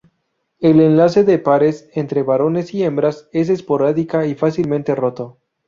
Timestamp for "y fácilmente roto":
4.25-5.37